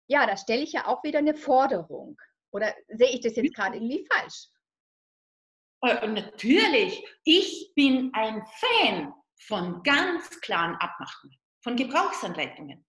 [0.08, 2.20] ja, da stelle ich ja auch wieder eine Forderung.
[2.52, 4.50] Oder sehe ich das jetzt gerade irgendwie falsch?
[5.84, 12.86] Äh, natürlich, ich bin ein Fan von ganz klaren Abmachungen, von Gebrauchsanleitungen.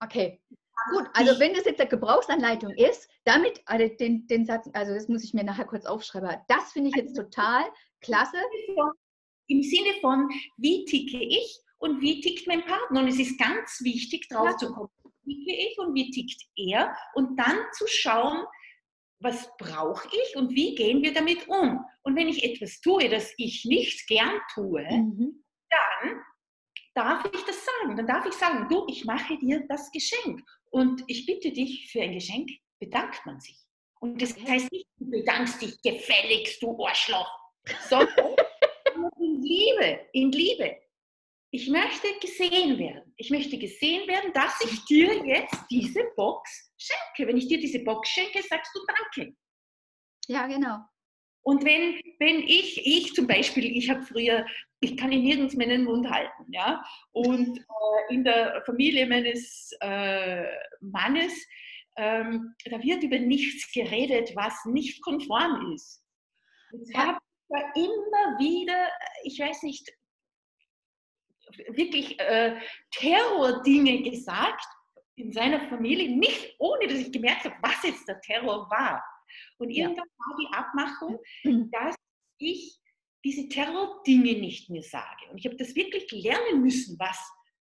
[0.00, 0.42] Okay,
[0.90, 5.08] Gut, also wenn das jetzt eine Gebrauchsanleitung ist, damit, also den, den Satz, also das
[5.08, 7.64] muss ich mir nachher kurz aufschreiben, das finde ich jetzt total
[8.00, 8.38] klasse.
[9.48, 13.00] Im Sinne von, wie ticke ich und wie tickt mein Partner?
[13.00, 14.90] Und es ist ganz wichtig, drauf zu kommen,
[15.24, 16.96] wie ticke ich und wie tickt er?
[17.14, 18.44] Und dann zu schauen,
[19.20, 21.84] was brauche ich und wie gehen wir damit um?
[22.02, 25.44] Und wenn ich etwas tue, das ich nicht gern tue, mhm.
[25.70, 26.17] dann
[26.98, 27.96] darf ich das sagen.
[27.96, 30.42] Dann darf ich sagen, du, ich mache dir das Geschenk.
[30.70, 33.58] Und ich bitte dich, für ein Geschenk bedankt man sich.
[34.00, 37.30] Und das heißt nicht, du bedankst dich gefälligst, du Arschloch,
[37.88, 38.36] sondern
[39.20, 40.76] in Liebe, in Liebe.
[41.50, 43.14] Ich möchte gesehen werden.
[43.16, 47.28] Ich möchte gesehen werden, dass ich dir jetzt diese Box schenke.
[47.28, 49.34] Wenn ich dir diese Box schenke, sagst du Danke.
[50.26, 50.78] Ja, genau.
[51.48, 54.44] Und wenn, wenn ich, ich zum Beispiel, ich habe früher,
[54.80, 60.44] ich kann ihn nirgends meinen Mund halten, ja, und äh, in der Familie meines äh,
[60.82, 61.32] Mannes,
[61.96, 66.04] ähm, da wird über nichts geredet, was nicht konform ist.
[66.70, 67.06] Jetzt ja.
[67.06, 68.86] habe ich immer wieder,
[69.22, 69.90] ich weiß nicht,
[71.68, 74.66] wirklich äh, Terror-Dinge gesagt
[75.14, 79.02] in seiner Familie, nicht ohne dass ich gemerkt habe, was jetzt der Terror war.
[79.58, 81.70] Und irgendwann war die Abmachung, mhm.
[81.70, 81.94] dass
[82.38, 82.78] ich
[83.24, 85.30] diese Terror-Dinge nicht mehr sage.
[85.30, 87.18] Und ich habe das wirklich lernen müssen, was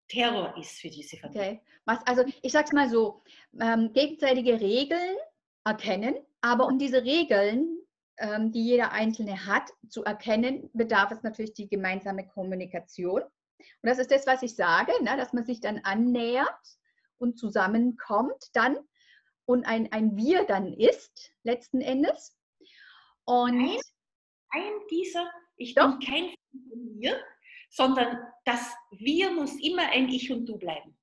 [0.08, 1.42] Terror ist für diese Familie.
[1.42, 1.60] Okay.
[1.84, 3.22] Was, also ich sage es mal so,
[3.60, 5.16] ähm, gegenseitige Regeln
[5.64, 7.78] erkennen, aber um diese Regeln,
[8.18, 13.22] ähm, die jeder Einzelne hat, zu erkennen, bedarf es natürlich die gemeinsame Kommunikation.
[13.22, 16.48] Und das ist das, was ich sage, ne, dass man sich dann annähert
[17.18, 18.76] und zusammenkommt dann
[19.46, 22.36] und ein, ein Wir dann ist, letzten Endes.
[23.24, 23.78] Und ein,
[24.50, 25.98] ein dieser, ich doch.
[25.98, 26.34] bin kein
[26.98, 27.20] Wir,
[27.70, 30.96] sondern das Wir muss immer ein Ich und Du bleiben.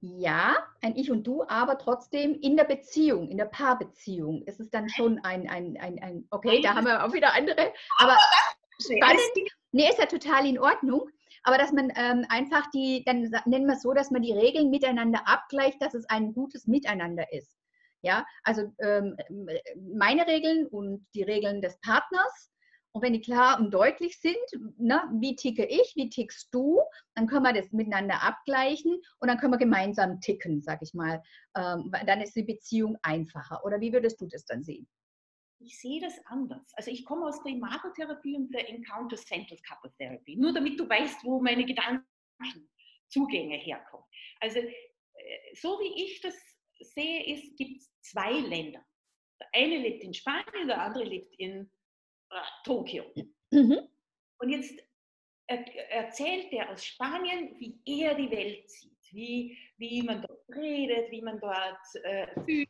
[0.00, 4.70] Ja, ein Ich und Du, aber trotzdem in der Beziehung, in der Paarbeziehung ist es
[4.70, 8.18] dann schon ein, ein, ein, ein okay, da haben wir auch wieder andere, aber
[8.78, 9.20] spannend.
[9.72, 11.08] Nee, ist ja total in Ordnung.
[11.42, 14.70] Aber dass man ähm, einfach die, dann nennen wir es so, dass man die Regeln
[14.70, 17.54] miteinander abgleicht, dass es ein gutes Miteinander ist.
[18.04, 19.16] Ja, also ähm,
[19.96, 22.50] meine Regeln und die Regeln des Partners.
[22.92, 24.36] Und wenn die klar und deutlich sind,
[24.76, 26.82] ne, wie ticke ich, wie tickst du,
[27.14, 31.22] dann können wir das miteinander abgleichen und dann können wir gemeinsam ticken, sag ich mal.
[31.56, 33.64] Ähm, dann ist die Beziehung einfacher.
[33.64, 34.86] Oder wie würdest du das dann sehen?
[35.60, 36.70] Ich sehe das anders.
[36.74, 40.36] Also ich komme aus der Imagotherapie und der Encounter-Centered Couple Therapy.
[40.36, 44.04] Nur damit du weißt, wo meine Gedankenzugänge herkommen.
[44.40, 48.84] Also äh, so wie ich das sehe, ist, gibt es zwei Länder.
[49.40, 51.70] Der eine lebt in Spanien, der andere lebt in
[52.30, 53.04] äh, Tokio.
[53.50, 53.88] Mhm.
[54.38, 54.78] Und jetzt
[55.46, 61.10] er, erzählt er aus Spanien, wie er die Welt sieht, wie, wie man dort redet,
[61.10, 62.68] wie man dort äh, fühlt,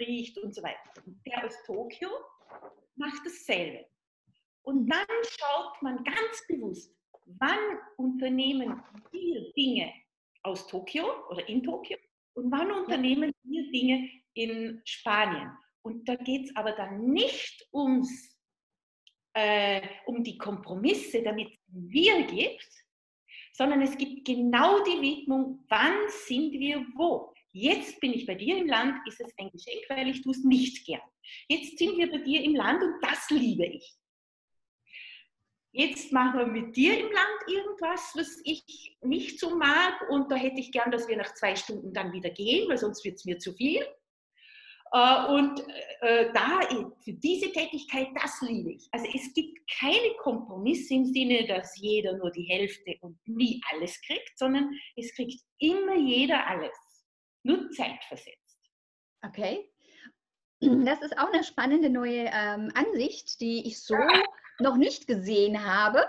[0.00, 1.02] riecht und so weiter.
[1.04, 2.08] Und der aus Tokio
[2.96, 3.86] macht dasselbe.
[4.62, 6.94] Und dann schaut man ganz bewusst,
[7.26, 9.92] wann unternehmen wir Dinge
[10.44, 11.98] aus Tokio oder in Tokio
[12.34, 15.50] und wann unternehmen wir Dinge in Spanien?
[15.82, 18.36] Und da geht es aber dann nicht ums,
[19.34, 22.68] äh, um die Kompromisse, damit es wir gibt,
[23.52, 27.32] sondern es gibt genau die Widmung, wann sind wir wo.
[27.52, 30.42] Jetzt bin ich bei dir im Land, ist es ein Geschenk, weil ich tue es
[30.42, 31.02] nicht gern.
[31.48, 33.94] Jetzt sind wir bei dir im Land und das liebe ich.
[35.72, 40.36] Jetzt machen wir mit dir im Land irgendwas, was ich nicht so mag und da
[40.36, 43.24] hätte ich gern, dass wir nach zwei Stunden dann wieder gehen, weil sonst wird es
[43.24, 43.84] mir zu viel.
[44.92, 45.60] Äh, und
[46.00, 46.60] äh, da,
[47.02, 48.86] für diese Tätigkeit, das liebe ich.
[48.92, 53.98] Also es gibt keine Kompromisse im Sinne, dass jeder nur die Hälfte und nie alles
[54.02, 56.76] kriegt, sondern es kriegt immer jeder alles,
[57.42, 58.58] nur zeitversetzt.
[59.24, 59.68] Okay.
[60.60, 64.22] Das ist auch eine spannende neue ähm, Ansicht, die ich so ja.
[64.62, 66.04] Noch nicht gesehen habe.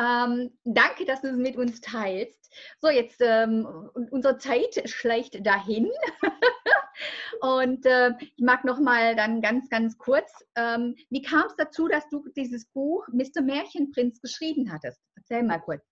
[0.00, 2.50] Ähm, danke, dass du es mit uns teilst.
[2.80, 3.66] So, jetzt ähm,
[4.10, 5.90] unsere Zeit schleicht dahin.
[7.40, 11.86] Und äh, ich mag noch mal dann ganz, ganz kurz, ähm, wie kam es dazu,
[11.86, 13.42] dass du dieses Buch Mr.
[13.42, 15.00] Märchenprinz geschrieben hattest?
[15.16, 15.84] Erzähl mal kurz.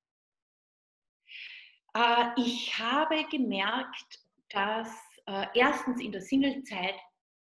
[1.94, 4.88] Äh, ich habe gemerkt, dass
[5.26, 6.96] äh, erstens in der Singlezeit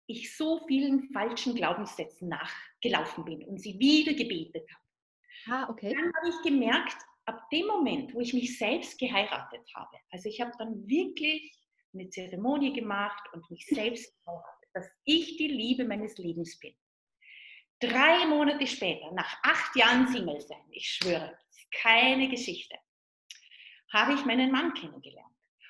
[0.08, 2.30] ich so vielen falschen Glaubenssätzen
[2.84, 5.64] nachgelaufen bin und sie wieder gebetet habe.
[5.64, 5.94] Ah, okay.
[5.94, 10.42] Dann habe ich gemerkt, ab dem Moment, wo ich mich selbst geheiratet habe, also ich
[10.42, 11.54] habe dann wirklich
[11.94, 16.74] eine Zeremonie gemacht und mich selbst geheiratet, dass ich die Liebe meines Lebens bin.
[17.80, 22.76] Drei Monate später, nach acht Jahren Single sein, ich schwöre, das ist keine Geschichte,
[23.92, 25.28] habe ich meinen Mann kennengelernt.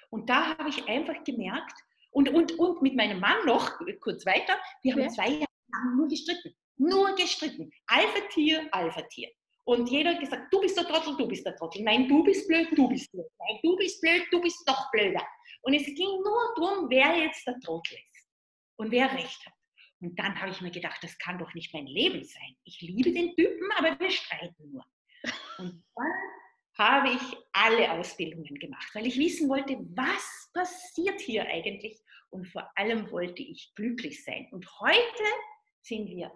[0.10, 1.76] Und da habe ich einfach gemerkt,
[2.12, 5.10] und, und, und mit meinem Mann noch, kurz weiter, wir haben ja.
[5.10, 6.56] zwei Jahre lang nur gestritten.
[6.78, 7.72] Nur gestritten.
[7.88, 9.30] Alpha-Tier, Alpha-Tier.
[9.66, 11.84] Und jeder hat gesagt, du bist der Trottel, du bist der Trottel.
[11.84, 13.28] Nein, du bist blöd, du bist blöd.
[13.40, 15.26] Nein, du bist blöd, du bist doch blöder.
[15.62, 18.28] Und es ging nur darum, wer jetzt der Trottel ist
[18.76, 19.54] und wer recht hat.
[20.02, 22.58] Und dann habe ich mir gedacht, das kann doch nicht mein Leben sein.
[22.66, 24.86] Ich liebe den Typen, aber wir streiten nur.
[25.60, 26.14] Und dann
[26.78, 32.70] habe ich alle Ausbildungen gemacht, weil ich wissen wollte, was passiert hier eigentlich und vor
[32.76, 34.50] allem wollte ich glücklich sein.
[34.52, 35.24] Und heute
[35.82, 36.32] sind wir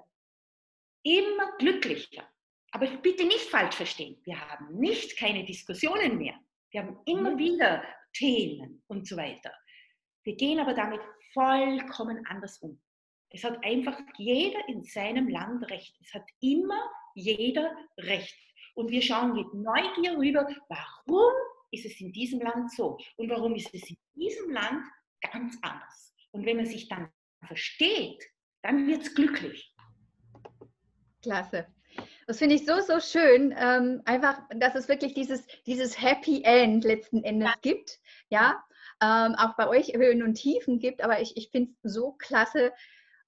[1.08, 2.28] immer glücklicher.
[2.72, 4.20] Aber bitte nicht falsch verstehen.
[4.24, 6.36] Wir haben nicht keine Diskussionen mehr.
[6.72, 7.38] Wir haben immer mhm.
[7.38, 9.52] wieder Themen und so weiter.
[10.24, 11.02] Wir gehen aber damit
[11.34, 12.82] vollkommen anders um.
[13.30, 15.96] Es hat einfach jeder in seinem Land Recht.
[16.02, 16.82] Es hat immer
[17.16, 18.38] jeder Recht.
[18.76, 21.34] Und wir schauen mit Neugier rüber, warum
[21.72, 22.98] ist es in diesem Land so?
[23.18, 24.86] Und warum ist es in diesem Land
[25.32, 26.14] ganz anders?
[26.32, 27.12] Und wenn man sich dann
[27.46, 28.24] versteht,
[28.62, 29.74] dann wird es glücklich.
[31.22, 31.68] Klasse.
[32.28, 33.56] Das finde ich so, so schön.
[33.58, 37.56] Ähm, einfach, dass es wirklich dieses, dieses Happy End letzten Endes ja.
[37.62, 38.00] gibt.
[38.30, 38.64] Ja,
[39.02, 41.02] ähm, auch bei euch Höhen und Tiefen gibt.
[41.02, 42.74] Aber ich, ich finde es so klasse,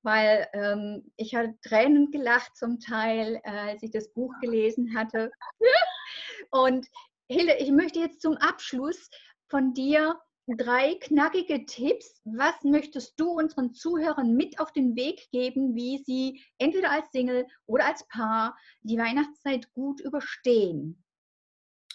[0.01, 5.31] weil ähm, ich habe Tränen gelacht zum Teil, äh, als ich das Buch gelesen hatte.
[6.51, 6.87] und
[7.29, 9.09] Hilde, ich möchte jetzt zum Abschluss
[9.47, 10.19] von dir
[10.57, 12.21] drei knackige Tipps.
[12.25, 17.47] Was möchtest du unseren Zuhörern mit auf den Weg geben, wie sie entweder als Single
[17.65, 21.03] oder als Paar die Weihnachtszeit gut überstehen?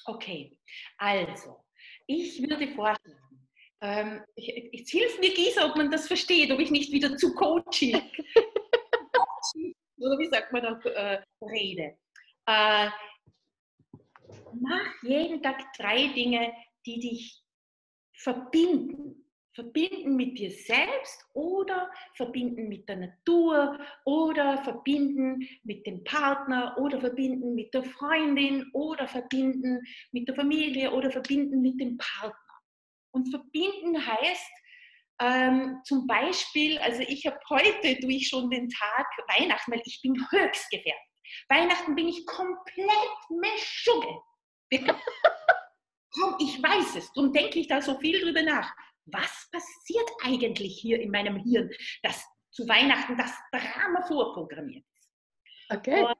[0.06, 0.58] Okay,
[0.98, 1.64] also
[2.06, 3.48] ich würde vorschlagen,
[3.80, 7.94] ähm, jetzt hilft mir Gisa, ob man das versteht, ob ich nicht wieder zu coaching
[9.98, 11.96] oder wie sagt man da, äh, rede.
[12.46, 12.90] Äh,
[14.60, 16.52] mach jeden Tag drei Dinge,
[16.86, 17.43] die dich
[18.14, 19.20] verbinden.
[19.54, 27.00] Verbinden mit dir selbst oder verbinden mit der Natur oder verbinden mit dem Partner oder
[27.00, 32.34] verbinden mit der Freundin oder verbinden mit der Familie oder verbinden mit dem Partner.
[33.12, 34.50] Und verbinden heißt
[35.20, 39.06] ähm, zum Beispiel, also ich habe heute durch schon den Tag
[39.38, 41.00] Weihnachten, weil ich bin höchst gefährdet.
[41.48, 44.18] Weihnachten bin ich komplett Meschugge.
[46.18, 47.12] Komm, ich weiß es.
[47.12, 48.72] Darum denke ich da so viel drüber nach.
[49.06, 51.70] Was passiert eigentlich hier in meinem Hirn,
[52.02, 55.10] dass zu Weihnachten das Drama vorprogrammiert ist?
[55.70, 56.04] Okay.
[56.04, 56.16] Und,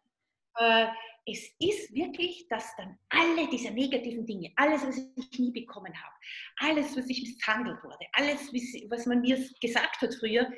[0.58, 0.88] äh,
[1.26, 6.14] es ist wirklich, dass dann alle diese negativen Dinge, alles, was ich nie bekommen habe,
[6.56, 8.52] alles, was ich misshandelt wurde, alles,
[8.90, 10.52] was man mir gesagt hat früher,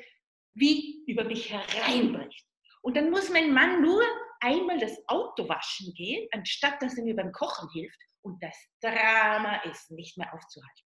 [0.55, 2.45] wie über mich hereinbricht.
[2.81, 4.03] Und dann muss mein Mann nur
[4.41, 9.57] einmal das Auto waschen gehen, anstatt dass er mir beim Kochen hilft und das Drama
[9.63, 10.85] ist nicht mehr aufzuhalten.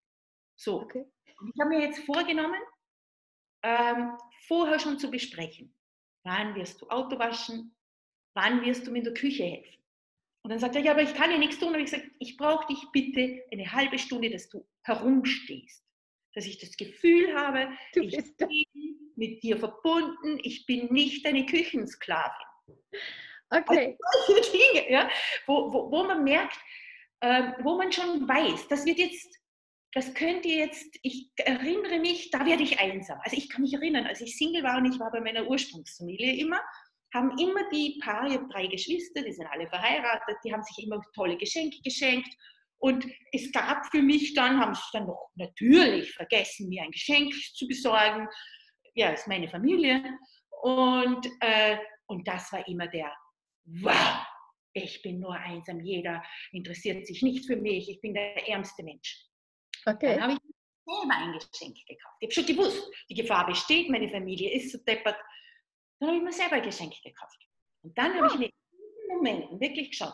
[0.56, 1.06] So, okay.
[1.26, 2.62] ich habe mir jetzt vorgenommen,
[3.64, 5.76] ähm, vorher schon zu besprechen,
[6.24, 7.76] wann wirst du Auto waschen,
[8.36, 9.82] wann wirst du mir in der Küche helfen.
[10.44, 11.74] Und dann sagt er, ja, aber ich kann ja nichts tun.
[11.74, 15.86] Und ich gesagt, ich brauche dich bitte eine halbe Stunde, dass du herumstehst.
[16.34, 21.46] Dass ich das Gefühl habe, du ich bin mit dir verbunden, ich bin nicht deine
[21.46, 22.48] Küchensklavin.
[23.52, 23.98] Okay.
[24.02, 25.10] Also solche Dinge, ja,
[25.46, 26.58] wo, wo, wo man merkt,
[27.20, 29.38] äh, wo man schon weiß, das wird jetzt,
[29.94, 33.20] das könnte jetzt, ich erinnere mich, da werde ich einsam.
[33.24, 36.38] Also ich kann mich erinnern, als ich Single war und ich war bei meiner Ursprungsfamilie
[36.38, 36.62] immer
[37.14, 40.86] haben immer die Paare, ich habe drei Geschwister, die sind alle verheiratet, die haben sich
[40.86, 42.30] immer tolle Geschenke geschenkt.
[42.78, 47.34] Und es gab für mich dann, haben sie dann noch natürlich vergessen, mir ein Geschenk
[47.54, 48.28] zu besorgen.
[48.96, 50.04] Ja, ist meine Familie.
[50.62, 53.14] Und, äh, und das war immer der,
[53.66, 54.26] wow,
[54.74, 59.28] ich bin nur einsam, jeder interessiert sich nicht für mich, ich bin der ärmste Mensch.
[59.86, 60.16] Okay.
[60.16, 60.40] Dann habe ich
[60.86, 62.18] selber ein Geschenk gekauft.
[62.20, 65.18] Ich habe schon gewusst, die Gefahr besteht, meine Familie ist so deppert.
[66.00, 67.38] Dann habe ich mir selber ein Geschenk gekauft.
[67.84, 68.34] Und dann habe oh.
[68.34, 70.14] ich mir in diesen Momenten wirklich geschaut,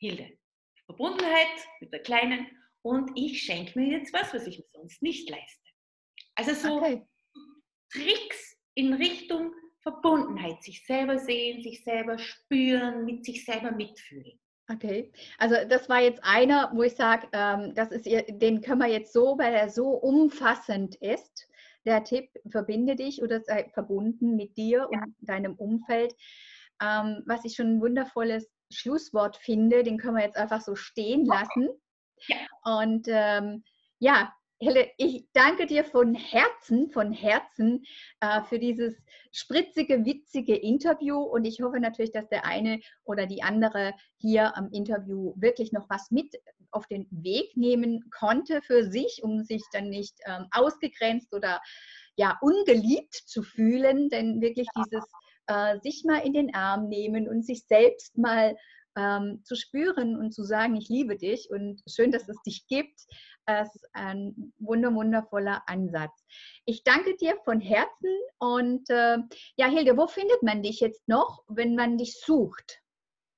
[0.00, 0.38] Hilde,
[0.86, 2.46] Verbundenheit mit der Kleinen
[2.82, 5.64] und ich schenke mir jetzt was, was ich mir sonst nicht leiste.
[6.34, 7.06] Also so okay.
[7.90, 14.40] Tricks in Richtung Verbundenheit, sich selber sehen, sich selber spüren, mit sich selber mitfühlen.
[14.72, 18.88] Okay, also das war jetzt einer, wo ich sage, ähm, das ist, den können wir
[18.88, 21.46] jetzt so, weil er so umfassend ist.
[21.84, 25.02] Der Tipp, verbinde dich oder sei verbunden mit dir ja.
[25.02, 26.14] und deinem Umfeld.
[26.82, 31.26] Ähm, was ich schon ein wundervolles Schlusswort finde, den können wir jetzt einfach so stehen
[31.26, 31.68] lassen.
[32.26, 32.36] Ja.
[32.80, 33.64] Und ähm,
[33.98, 34.32] ja,
[34.64, 37.84] Helle, ich danke dir von Herzen, von Herzen
[38.20, 38.96] äh, für dieses
[39.30, 41.18] spritzige, witzige Interview.
[41.18, 45.90] Und ich hoffe natürlich, dass der eine oder die andere hier am Interview wirklich noch
[45.90, 46.34] was mit
[46.70, 51.60] auf den Weg nehmen konnte für sich, um sich dann nicht ähm, ausgegrenzt oder
[52.16, 55.04] ja ungeliebt zu fühlen, denn wirklich dieses
[55.46, 58.56] äh, sich mal in den Arm nehmen und sich selbst mal
[58.96, 63.00] ähm, zu spüren und zu sagen, ich liebe dich und schön, dass es dich gibt,
[63.46, 66.24] ist ein wunder, wundervoller Ansatz.
[66.64, 69.18] Ich danke dir von Herzen und äh,
[69.56, 72.80] ja, Hilde, wo findet man dich jetzt noch, wenn man dich sucht?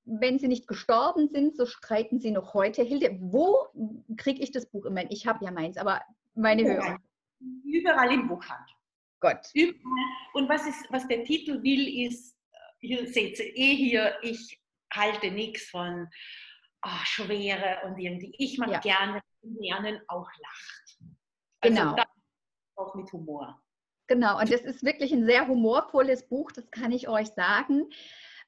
[0.06, 2.84] wenn Sie nicht gestorben sind, so streiten Sie noch heute.
[2.84, 3.68] Hilde, wo
[4.18, 4.86] kriege ich das Buch?
[4.86, 6.02] Ich, meine, ich habe ja meins, aber
[6.36, 7.00] meine Hörer.
[7.66, 8.76] Überall im Buchhandel.
[9.20, 9.50] Gott.
[9.54, 9.80] Überall.
[10.34, 12.38] Und was, ist, was der Titel will, ist,
[12.82, 14.60] seht ihr eh hier, ich
[14.94, 16.08] halte nichts von
[16.86, 18.34] oh, Schwere und irgendwie.
[18.38, 18.80] Ich mag ja.
[18.80, 21.00] gerne Lernen auch lacht.
[21.62, 22.04] Also genau.
[22.76, 23.62] auch mit Humor.
[24.08, 27.90] Genau, und das ist wirklich ein sehr humorvolles Buch, das kann ich euch sagen.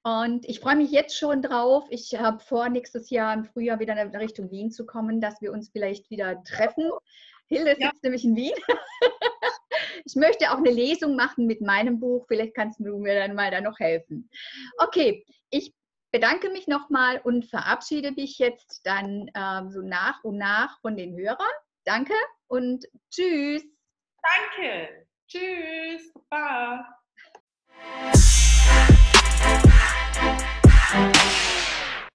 [0.04, 1.86] Und ich freue mich jetzt schon drauf.
[1.90, 5.52] Ich habe vor, nächstes Jahr im Frühjahr wieder in Richtung Wien zu kommen, dass wir
[5.52, 6.90] uns vielleicht wieder treffen.
[7.48, 7.92] Hilde sitzt ja.
[8.04, 8.54] nämlich in Wien.
[10.06, 12.26] ich möchte auch eine Lesung machen mit meinem Buch.
[12.28, 14.30] Vielleicht kannst du mir dann mal da noch helfen.
[14.78, 15.74] Okay, ich
[16.12, 21.16] bedanke mich nochmal und verabschiede mich jetzt dann ähm, so nach und nach von den
[21.16, 21.38] Hörern.
[21.86, 22.14] Danke
[22.48, 23.64] und tschüss.
[24.22, 25.08] Danke.
[25.28, 26.14] Tschüss.
[26.30, 26.86] Baba.